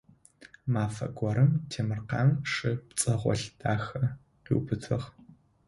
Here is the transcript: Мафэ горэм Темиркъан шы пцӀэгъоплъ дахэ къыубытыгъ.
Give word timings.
Мафэ 0.73 1.07
горэм 1.19 1.51
Темиркъан 1.69 2.29
шы 2.51 2.69
пцӀэгъоплъ 2.87 3.47
дахэ 3.59 4.01
къыубытыгъ. 4.43 5.05